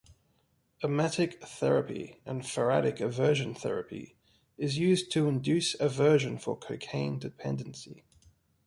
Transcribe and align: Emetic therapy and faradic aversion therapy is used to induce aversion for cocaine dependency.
Emetic 0.83 1.43
therapy 1.43 2.21
and 2.25 2.41
faradic 2.41 2.99
aversion 2.99 3.53
therapy 3.53 4.15
is 4.57 4.79
used 4.79 5.11
to 5.11 5.27
induce 5.27 5.79
aversion 5.79 6.39
for 6.39 6.57
cocaine 6.57 7.19
dependency. 7.19 8.03